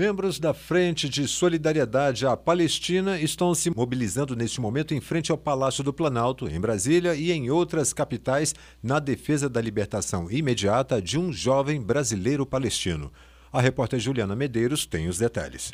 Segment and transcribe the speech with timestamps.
[0.00, 5.36] Membros da Frente de Solidariedade à Palestina estão se mobilizando neste momento em frente ao
[5.36, 11.18] Palácio do Planalto, em Brasília e em outras capitais, na defesa da libertação imediata de
[11.18, 13.12] um jovem brasileiro palestino.
[13.52, 15.70] A repórter Juliana Medeiros tem os detalhes.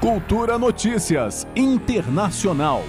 [0.00, 2.84] Cultura Notícias Internacional.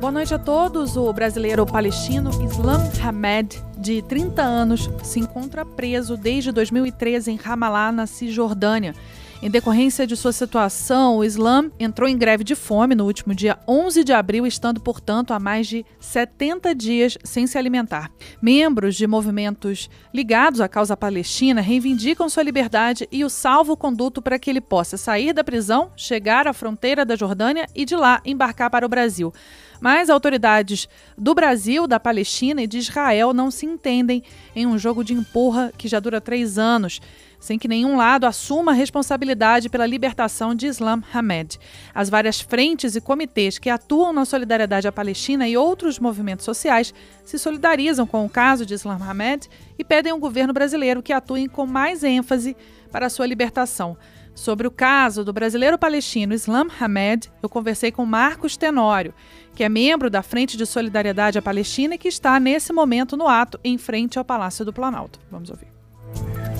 [0.00, 0.96] Boa noite a todos.
[0.96, 7.90] O brasileiro palestino Islam Hamed, de 30 anos, se encontra preso desde 2013 em Ramallah,
[7.90, 8.94] na Cisjordânia.
[9.40, 13.56] Em decorrência de sua situação, o Islã entrou em greve de fome no último dia
[13.68, 18.10] 11 de abril, estando, portanto, há mais de 70 dias sem se alimentar.
[18.42, 24.50] Membros de movimentos ligados à causa palestina reivindicam sua liberdade e o salvo-conduto para que
[24.50, 28.84] ele possa sair da prisão, chegar à fronteira da Jordânia e de lá embarcar para
[28.84, 29.32] o Brasil.
[29.80, 34.24] Mas autoridades do Brasil, da Palestina e de Israel não se entendem
[34.56, 37.00] em um jogo de empurra que já dura três anos
[37.38, 41.58] sem que nenhum lado assuma a responsabilidade pela libertação de Islam Hamed.
[41.94, 46.92] As várias frentes e comitês que atuam na solidariedade à Palestina e outros movimentos sociais
[47.24, 51.48] se solidarizam com o caso de Islam Hamed e pedem ao governo brasileiro que atue
[51.48, 52.56] com mais ênfase
[52.90, 53.96] para sua libertação.
[54.34, 59.12] Sobre o caso do brasileiro palestino Islam Hamed, eu conversei com Marcos Tenório,
[59.52, 63.26] que é membro da Frente de Solidariedade à Palestina e que está nesse momento no
[63.26, 65.18] ato em frente ao Palácio do Planalto.
[65.28, 65.77] Vamos ouvir.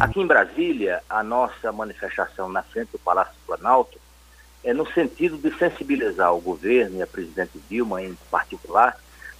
[0.00, 3.98] Aqui em Brasília, a nossa manifestação na frente do Palácio do Planalto
[4.62, 8.96] é no sentido de sensibilizar o governo e a presidente Dilma em particular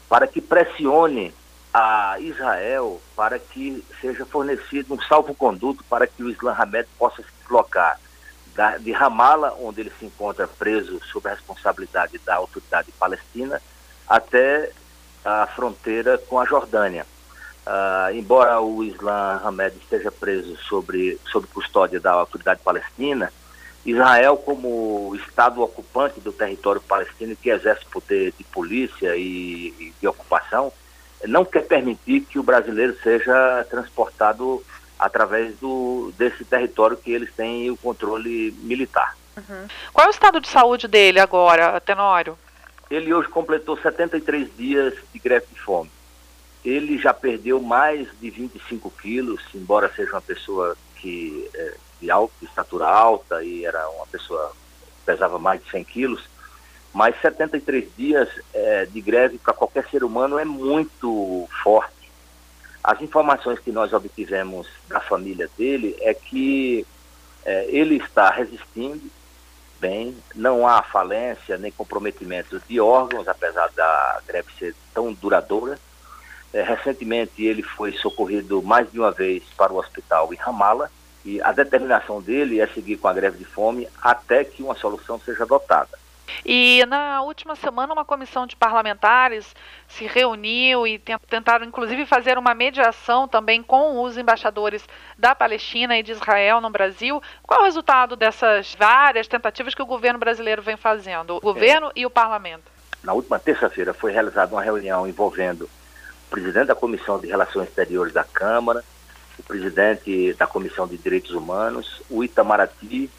[0.09, 1.33] para que pressione
[1.73, 7.29] a Israel para que seja fornecido um salvo-conduto para que o Islam Hamed possa se
[7.41, 8.01] deslocar
[8.81, 13.63] de Ramala, onde ele se encontra preso sob a responsabilidade da autoridade palestina,
[14.09, 14.73] até
[15.25, 17.07] a fronteira com a Jordânia.
[17.69, 23.31] Uh, embora o Islam Hamed esteja preso sobre, sob custódia da autoridade palestina,
[23.85, 30.09] Israel, como Estado ocupante do território palestino que exerce poder de polícia e, e de
[30.09, 30.73] ocupação,
[31.27, 34.65] não quer permitir que o brasileiro seja transportado
[34.99, 39.15] através do, desse território que eles têm o controle militar.
[39.37, 39.69] Uhum.
[39.93, 42.39] Qual é o estado de saúde dele agora, Tenório?
[42.91, 45.91] Ele hoje completou 73 dias de greve de fome.
[46.69, 52.35] Ele já perdeu mais de 25 quilos, embora seja uma pessoa que é, de, alta,
[52.41, 54.53] de estatura alta e era uma pessoa
[55.07, 56.29] pesava mais de 100 quilos,
[56.93, 62.11] mas 73 dias é, de greve para qualquer ser humano é muito forte.
[62.85, 66.87] As informações que nós obtivemos da família dele é que
[67.45, 69.11] é, ele está resistindo
[69.81, 75.79] bem, não há falência nem comprometimento de órgãos, apesar da greve ser tão duradoura.
[76.53, 80.91] É, recentemente ele foi socorrido mais de uma vez para o hospital em Ramala
[81.25, 85.21] e a determinação dele é seguir com a greve de fome até que uma solução
[85.21, 85.99] seja adotada.
[86.45, 89.55] E na última semana, uma comissão de parlamentares
[89.89, 90.99] se reuniu e
[91.29, 96.71] tentaram, inclusive, fazer uma mediação também com os embaixadores da Palestina e de Israel no
[96.71, 97.23] Brasil.
[97.43, 101.89] Qual é o resultado dessas várias tentativas que o governo brasileiro vem fazendo, o governo
[101.89, 101.93] é.
[101.97, 102.71] e o parlamento?
[103.03, 105.69] Na última terça-feira foi realizada uma reunião envolvendo
[106.29, 108.85] presidente da Comissão de Relações Exteriores da Câmara,
[109.39, 113.11] o presidente da Comissão de Direitos Humanos, o Itamaraty,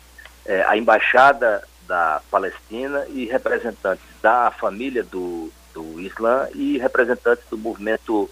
[0.45, 7.57] eh, a embaixada da Palestina e representantes da família do, do Islã e representantes do
[7.57, 8.29] movimento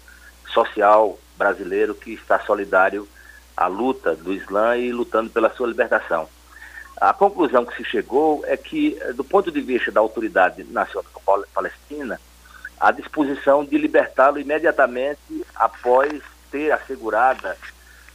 [0.52, 3.08] social brasileiro que está solidário
[3.56, 6.28] à luta do Islã e lutando pela sua libertação.
[7.00, 11.10] A conclusão que se chegou é que, do ponto de vista da autoridade nacional
[11.54, 12.20] palestina,
[12.80, 17.56] a disposição de libertá-lo imediatamente após ter assegurada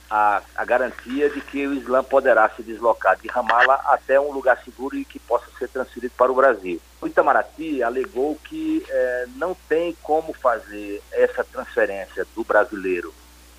[0.09, 4.61] a, a, garantia de que o Islã poderá se deslocar de Ramallah até um lugar
[4.63, 6.79] seguro e que possa ser transferido para o Brasil.
[7.01, 13.13] O Itamaraty alegou que eh, não tem como fazer essa transferência do brasileiro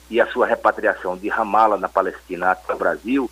[0.09, 3.31] e a sua repatriação de Ramallah na Palestina até o Brasil,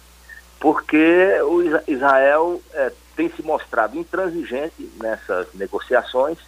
[0.58, 6.38] porque o Israel eh, tem se mostrado intransigente nessas negociações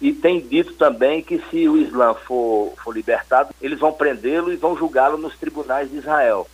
[0.00, 4.56] e tem dito também que se o Islã for, for libertado, eles vão prendê-lo e
[4.56, 6.48] vão julgá-lo nos tribunais de Israel.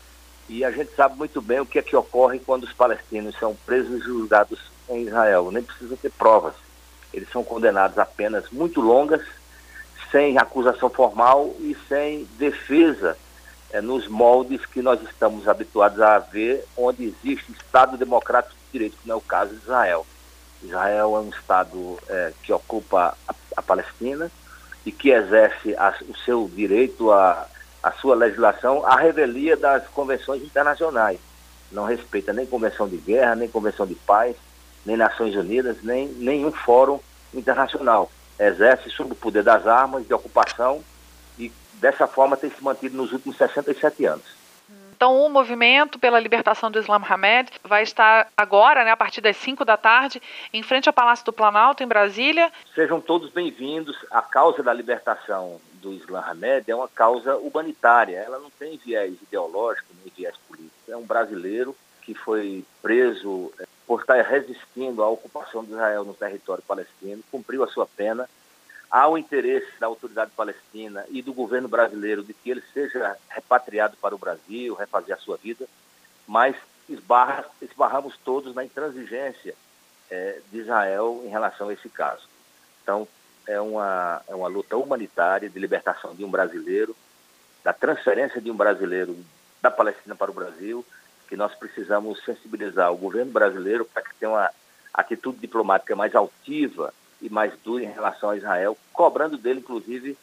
[0.48, 3.56] E a gente sabe muito bem o que é que ocorre quando os palestinos são
[3.64, 4.58] presos e julgados
[4.88, 5.50] em Israel.
[5.52, 6.54] Nem precisa ter provas.
[7.14, 9.22] Eles são condenados a penas muito longas,
[10.10, 13.16] sem acusação formal e sem defesa
[13.70, 18.96] é, nos moldes que nós estamos habituados a ver, onde existe Estado democrático de direito,
[19.00, 20.06] que não é o caso de Israel.
[20.62, 24.30] Israel é um Estado é, que ocupa a, a, Palestina
[24.84, 27.46] e que exerce a, o seu direito, a,
[27.82, 31.18] a sua legislação, à revelia das convenções internacionais.
[31.70, 34.36] Não respeita nem convenção de guerra, nem convenção de paz,
[34.84, 37.00] nem Nações Unidas, nem nenhum fórum
[37.34, 38.10] internacional.
[38.38, 40.82] Exerce sob o poder das armas, de ocupação,
[41.38, 44.35] e dessa forma tem se mantido nos últimos 67 anos.
[44.96, 49.36] Então, o movimento pela libertação do Islam Hamed vai estar agora, né, a partir das
[49.36, 50.22] 5 da tarde,
[50.54, 52.50] em frente ao Palácio do Planalto, em Brasília.
[52.74, 53.94] Sejam todos bem-vindos.
[54.10, 58.16] A causa da libertação do Islam Hamed é uma causa humanitária.
[58.16, 60.72] Ela não tem viés ideológico nem viés político.
[60.88, 66.14] É um brasileiro que foi preso é, por estar resistindo à ocupação de Israel no
[66.14, 68.26] território palestino, cumpriu a sua pena
[68.90, 73.96] há o interesse da autoridade palestina e do governo brasileiro de que ele seja repatriado
[73.96, 75.66] para o Brasil, refazer a sua vida,
[76.26, 76.56] mas
[76.88, 79.54] esbarra, esbarramos todos na intransigência
[80.10, 82.28] é, de Israel em relação a esse caso.
[82.82, 83.06] Então,
[83.46, 86.96] é uma, é uma luta humanitária de libertação de um brasileiro,
[87.62, 89.16] da transferência de um brasileiro
[89.60, 90.84] da Palestina para o Brasil,
[91.28, 94.50] que nós precisamos sensibilizar o governo brasileiro para que tenha uma
[94.94, 100.16] atitude diplomática mais altiva e mais dura em relação a Israel, cobrando dele, inclusive,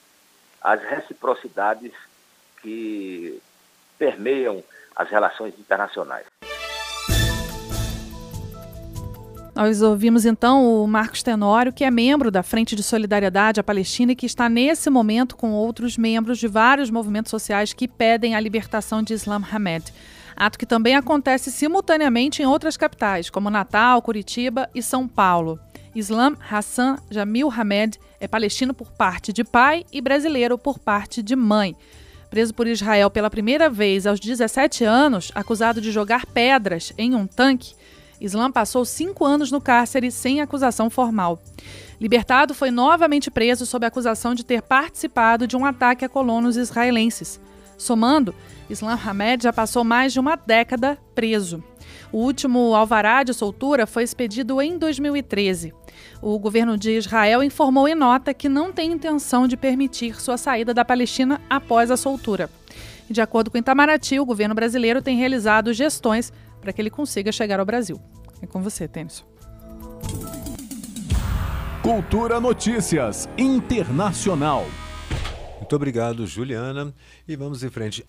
[0.62, 1.92] as reciprocidades
[2.62, 3.42] que
[3.98, 4.64] permeiam
[4.96, 6.26] as relações internacionais.
[9.56, 14.12] Nós ouvimos então o Marcos Tenório, que é membro da Frente de Solidariedade à Palestina
[14.12, 18.40] e que está nesse momento com outros membros de vários movimentos sociais que pedem a
[18.40, 19.94] libertação de Islam Hamed.
[20.36, 25.60] Ato que também acontece simultaneamente em outras capitais, como Natal, Curitiba e São Paulo.
[25.96, 31.36] Islam Hassan Jamil Hamed é palestino por parte de pai e brasileiro por parte de
[31.36, 31.76] mãe.
[32.30, 37.28] Preso por Israel pela primeira vez aos 17 anos, acusado de jogar pedras em um
[37.28, 37.76] tanque,
[38.20, 41.42] Islam passou cinco anos no cárcere sem acusação formal.
[42.00, 47.40] Libertado, foi novamente preso sob acusação de ter participado de um ataque a colonos israelenses.
[47.78, 48.34] Somando,
[48.70, 51.64] Islam Hamed já passou mais de uma década preso.
[52.12, 55.74] O último alvará de soltura foi expedido em 2013.
[56.22, 60.74] O governo de Israel informou em nota que não tem intenção de permitir sua saída
[60.74, 62.50] da Palestina após a soltura.
[63.10, 66.32] De acordo com Itamaraty, o governo brasileiro tem realizado gestões
[66.62, 68.00] para que ele consiga chegar ao Brasil.
[68.42, 69.26] É com você, Tênis.
[71.82, 74.66] Cultura Notícias Internacional.
[75.64, 76.94] Muito obrigado, Juliana.
[77.26, 78.04] E vamos em frente.